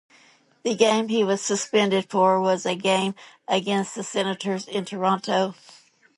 [0.63, 3.13] The game he was suspended for was a game
[3.47, 5.53] against the Senators in Toronto.